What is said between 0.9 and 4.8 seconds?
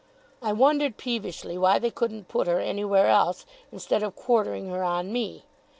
peevishly why they couldn't put her anywhere else instead of quartering